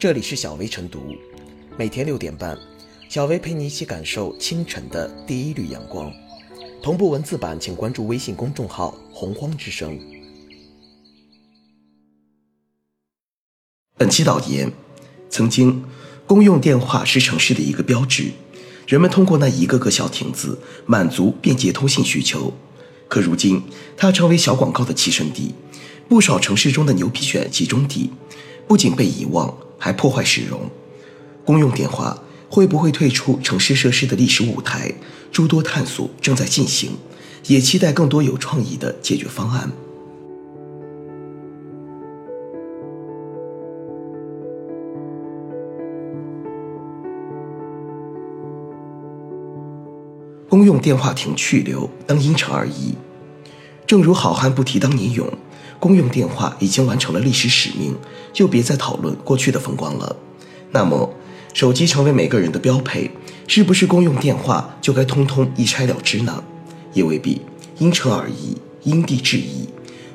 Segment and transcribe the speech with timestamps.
[0.00, 1.14] 这里是小薇晨读，
[1.76, 2.56] 每天六点半，
[3.10, 6.10] 小薇陪你一起感受清晨的第一缕阳光。
[6.82, 10.00] 同步文字版，请关注微信公众号“洪荒之声”。
[13.98, 14.72] 本期导言：
[15.28, 15.84] 曾经，
[16.26, 18.30] 公用电话是城市的一个标志，
[18.86, 22.54] 人们通过那一个个小亭子满足便捷通信需求。
[23.06, 23.64] 可如今，
[23.98, 25.54] 它成为小广告的栖身地，
[26.08, 28.10] 不少城市中的牛皮癣集中地，
[28.66, 30.70] 不仅被遗忘，还破坏市容。
[31.44, 34.92] 公用电话会不会退出城市设施的历史舞台？
[35.32, 36.92] 诸多探索正在进行，
[37.46, 39.72] 也期待更多有创意的解决方案。
[50.48, 52.94] 公用电话亭去留，当因城而异。
[53.86, 55.32] 正如好汉不提当年勇，
[55.80, 57.96] 公用电话已经完成了历史使命，
[58.34, 60.14] 就别再讨论过去的风光了。
[60.72, 61.12] 那么，
[61.54, 63.10] 手机成为每个人的标配，
[63.48, 66.44] 是不是公用电话就该通通一拆了之呢？
[66.92, 67.40] 也未必，
[67.78, 69.68] 因城而异，因地制宜。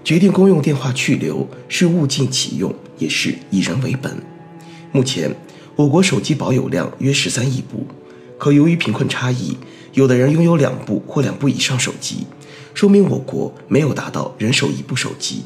[0.03, 4.21] 决定公用电话去留是物尽其用，也是以人为本。
[4.91, 5.35] 目前，
[5.75, 7.87] 我国手机保有量约十三亿部，
[8.37, 9.57] 可由于贫困差异。
[9.93, 12.27] 有的人拥有两部或两部以上手机，
[12.73, 15.43] 说明我国没有达到人手一部手机。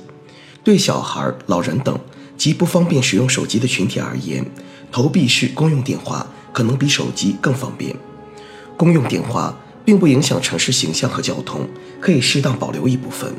[0.64, 1.98] 对小孩、老人等
[2.38, 4.46] 极不方便使用手机的群体而言，
[4.92, 7.96] 投币式公用电话可能比手机更方便。
[8.78, 11.68] 公用电话并不影响城市形象和交通，
[12.00, 13.34] 可以适当保留一部分。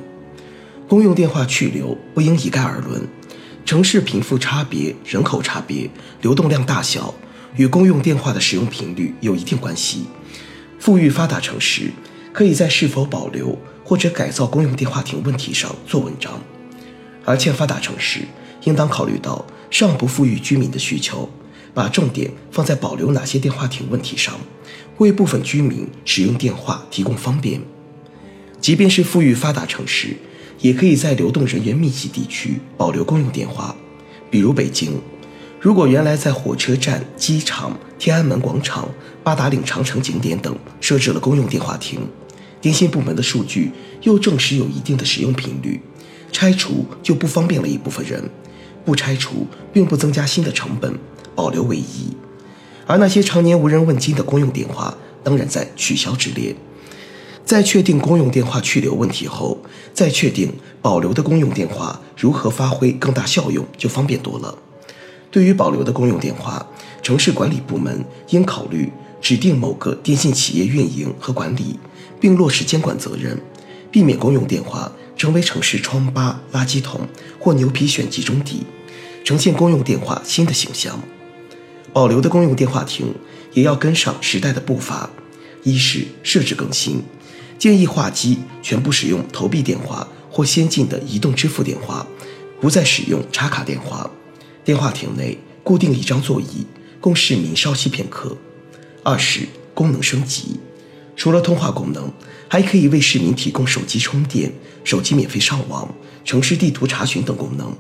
[0.88, 3.06] 公用电话去留不应一概而论，
[3.64, 5.88] 城市贫富差别、人口差别、
[6.22, 7.14] 流动量大小
[7.56, 10.06] 与公用电话的使用频率有一定关系。
[10.78, 11.92] 富裕发达城市
[12.32, 16.41] 可以在是否保留或者改造公用电话亭问题上做文章，
[17.24, 18.20] 而欠发达城市
[18.64, 21.28] 应当考虑到尚不富裕居民的需求，
[21.72, 24.34] 把重点放在保留哪些电话亭问题上，
[24.98, 27.60] 为部分居民使用电话提供方便。
[28.60, 30.16] 即便是富裕发达城市，
[30.60, 33.75] 也可以在流动人员密集地区保留公用电话，
[34.31, 35.00] 比如北京。
[35.58, 38.88] 如果原来在火车站、机场、天安门广场、
[39.22, 42.00] 八达岭长城景点等设置了公用电话亭，
[42.62, 43.70] 电信部门的数据
[44.02, 45.81] 又证实有一定的使用频率，
[46.32, 48.30] 拆除就不方便了一部分人，
[48.84, 50.98] 不拆除并不增加新的成本，
[51.34, 52.16] 保留为宜。
[52.86, 56.54] 而那些常年无人问津的公用电话，当然在取消之列。
[57.44, 59.58] 在确定公用电话去留问题后，
[59.92, 64.56] 再确定保留的公用电话如何发挥更大效用，就方便多了。
[65.32, 66.64] 对于保留的公用电话，
[67.02, 71.78] 城市管理部门应考虑指定某个电信企业运营和管理，
[72.20, 73.40] 并落实监管责任，
[73.90, 77.06] 避免公用电话成为城市疮疤、垃圾桶
[77.38, 78.62] 或牛皮癣集中地，
[79.22, 80.98] 呈现公用电话新的形象。
[81.92, 83.14] 保留的公用电话亭
[83.53, 85.10] 也要跟上时代的步伐，
[85.62, 87.03] 一是设置更新，
[87.58, 92.06] 建议话机全部使用投币电话或先进的移动支付电话，
[92.58, 94.10] 不再使用插卡电话。
[94.64, 96.64] 电话亭内固定一张座椅，
[96.98, 98.38] 供市民稍息片刻。
[99.02, 100.58] 二是功能升级，
[101.20, 102.10] 除了通话功能，
[102.48, 104.50] 还可以为市民提供手机充电、
[104.84, 105.94] 手机免费上网、
[106.25, 107.76] 城市地图查询等功能。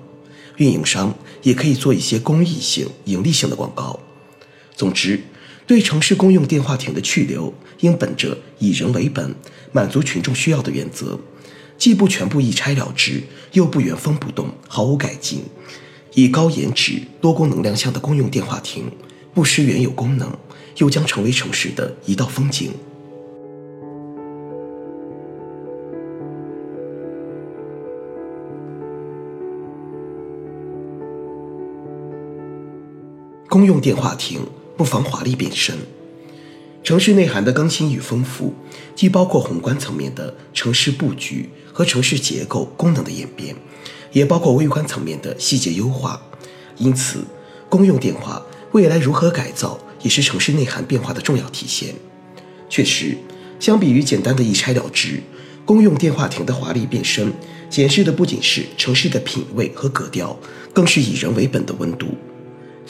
[0.58, 3.98] 运营商也可以做一些公益性、盈利性的广告。
[4.76, 5.22] 总之，
[5.66, 9.34] 对城市公用电话亭的去留，应本着以人为本、
[9.72, 11.18] 满足群众需要的原则，
[11.78, 13.22] 既不全部一拆了之，
[13.52, 15.44] 又不原封不动、毫无改进。
[16.12, 18.92] 以高颜值、多功能亮相的公用电话亭，
[19.32, 20.30] 不失原有功能，
[20.76, 22.72] 又将成为城市的一道风景。
[33.50, 34.46] 公用电话亭
[34.76, 35.76] 不妨华丽变身。
[36.84, 38.54] 城市内涵的更新与丰富，
[38.94, 43.56] 既包括宏观层面的城市布局和城市结构功能的演变。
[44.12, 46.22] 也包括微观层面的细节优化，
[46.76, 47.24] 因此，
[47.68, 48.40] 公用电话
[48.70, 51.96] 未来如何改造，也是城市内涵变化的重要体现。
[52.68, 53.18] 确实，
[53.58, 55.20] 相比于简单的一拆了之，
[55.64, 57.32] 公用电话亭的华丽变身，
[57.68, 60.38] 显示的不仅是城市的品味和格调，
[60.72, 62.06] 更是以人为本的温度。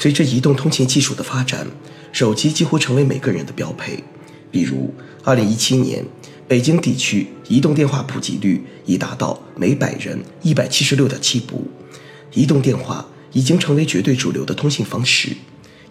[0.00, 1.66] 随着移动通信技术的发展，
[2.10, 4.02] 手机几乎成为每个人的标配。
[4.50, 6.02] 比如，二零一七年。
[6.48, 11.64] 北京地区移动电话普及率已达到每百人一百七十六点七部，
[12.32, 15.36] 移动电话已经成为绝对主流的通信方式。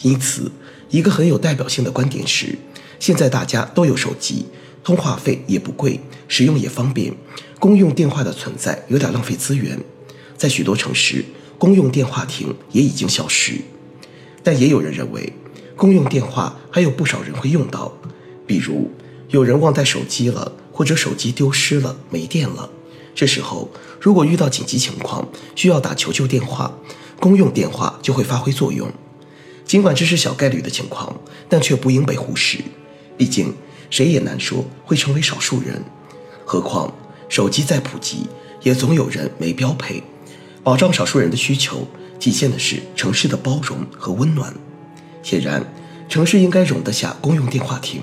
[0.02, 0.52] 因此，
[0.90, 2.58] 一个很有代表性的观点是：
[3.00, 4.48] 现在大家都有手机，
[4.84, 7.14] 通话费也不贵，使用也方便，
[7.58, 9.80] 公用电话的存在有点浪费资源。
[10.36, 11.24] 在许多城市，
[11.58, 13.62] 公用电话亭也已经消失。
[14.50, 15.32] 但也有人认为，
[15.76, 17.94] 公用电话还有不少人会用到，
[18.48, 18.90] 比如
[19.28, 22.68] 有人忘带手机了，或者手机丢失了、没电了。
[23.14, 23.70] 这时候，
[24.02, 26.76] 如果遇到紧急情况需要打求救电话，
[27.20, 28.92] 公用电话就会发挥作用。
[29.66, 31.16] 尽管这是小概率的情况，
[31.48, 32.58] 但却不应被忽视。
[33.20, 33.54] 毕竟，
[33.92, 35.84] 谁也难说会成为少数人。
[36.44, 36.92] 何况，
[37.28, 38.26] 手机再普及，
[38.64, 40.02] 也总有人没标配。
[40.64, 41.88] 保障少数人的需求，
[42.20, 44.54] 体现的是城市的包容和温暖。
[45.24, 45.64] 显然，
[46.08, 48.02] 城市应该容得下公用电话亭。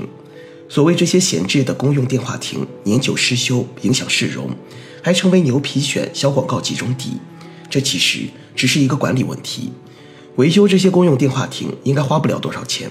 [0.68, 4.50] 所谓这些闲置的公用电话亭年久失修，影响市容。
[5.02, 7.18] 还成为牛皮癣小广告集中地，
[7.70, 8.22] 这其实
[8.56, 9.72] 只是一个管理问题。
[10.34, 12.90] 维修这些公用电话亭应该花不了多少钱，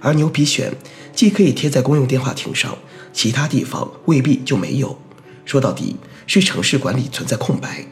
[0.00, 0.72] 而牛皮癣
[1.14, 2.76] 既可以贴在公用电话亭上，
[3.12, 4.98] 其他地方未必就没有。
[5.44, 5.94] 说到底，
[6.26, 7.86] 是城市管理存在空白。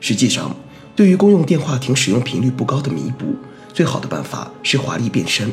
[0.00, 0.54] 实际上，
[0.98, 3.36] 对于公用电话亭使用频率不高的弥补，
[3.72, 5.48] 最好的办法是华丽变身。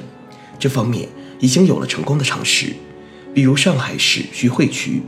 [0.58, 1.08] 这方面
[1.40, 2.74] 已经有了成功的尝试，
[3.32, 5.04] 比如上海市徐汇区。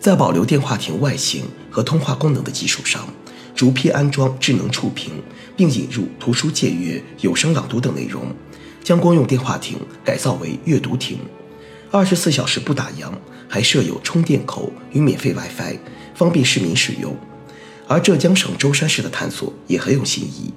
[0.00, 3.06] 在保留电话亭外形和通话功能的基础上，
[3.54, 5.12] 逐批安装智能触屏，
[5.54, 8.34] 并引入图书借阅、有声朗读等内容，
[8.82, 11.18] 将公用电话亭改造为阅读亭，
[11.90, 13.12] 二十四小时不打烊，
[13.46, 15.76] 还设有充电口与免费 WiFi，
[16.14, 17.14] 方便市民使用。
[17.92, 20.50] 而浙江省舟山市的探索也很有新意。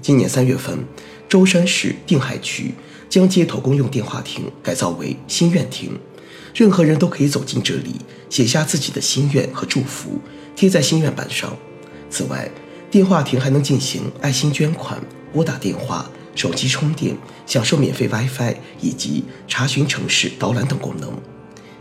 [0.00, 0.78] 今年三月份，
[1.28, 2.72] 舟山市定海区
[3.10, 5.98] 将街头公用电话亭改造为心愿亭。
[6.54, 7.96] 任何人都可以走进这里，
[8.30, 10.18] 写下自己的心愿和祝福，
[10.56, 11.54] 贴在心愿板上。
[12.08, 12.50] 此外，
[12.90, 14.98] 电话亭还能进行爱心捐款、
[15.30, 17.14] 拨打电话、手机充电、
[17.44, 21.12] 享受免费 WiFi 以及查询城市导览等功能。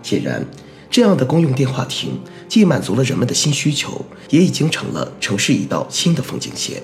[0.03, 0.45] 显然，
[0.89, 6.81] 这样的公用电话亭既满足了人们的新需求，也已经成了城市一道新的风景线。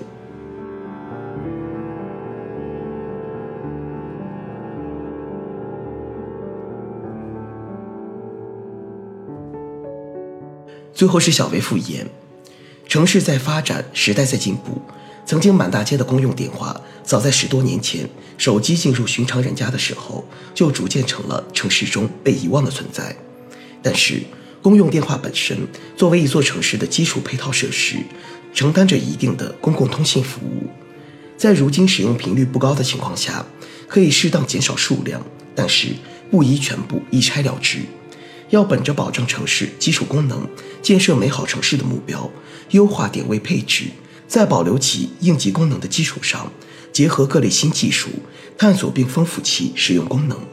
[10.94, 12.08] 最后是小维复言，
[12.88, 14.80] 城市在发展，时代在进步。
[15.26, 18.08] 曾经满大街的公用电话，早在十多年前，
[18.38, 20.24] 手机进入寻常人家的时候，
[20.54, 23.16] 就逐渐成了城市中被遗忘的存在。
[23.84, 24.24] 但是，
[24.62, 27.98] 公用电话本身作为一座城市的基础配套设施，
[28.54, 30.70] 承担着一定的公共通信服务，
[31.38, 33.46] 在如今使用频率不高的情况下，
[33.90, 35.22] 可以适当减少数量，
[35.54, 35.90] 但是
[36.32, 37.80] 不宜全部一拆了之。
[38.52, 40.48] 要本着保障城市基础功能、
[40.82, 42.30] 建设美好城市的目标，
[42.70, 43.86] 优化点位配置，
[44.28, 46.52] 在保留其应急功能的基础上，
[46.92, 48.10] 结合各类新技术，
[48.58, 50.53] 探索并丰富其使用功能。